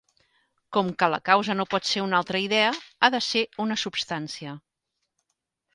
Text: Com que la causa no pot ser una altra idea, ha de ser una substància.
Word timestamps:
Com 0.77 0.87
que 1.03 1.09
la 1.15 1.19
causa 1.31 1.55
no 1.59 1.67
pot 1.75 1.89
ser 1.91 2.03
una 2.07 2.17
altra 2.21 2.41
idea, 2.47 2.73
ha 3.01 3.11
de 3.17 3.21
ser 3.29 3.45
una 3.67 3.79
substància. 3.87 4.57